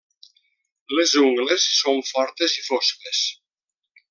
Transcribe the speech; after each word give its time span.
Les 0.99 1.13
ungles 1.25 1.67
són 1.83 2.03
fortes 2.15 2.57
i 2.63 2.67
fosques. 2.71 3.25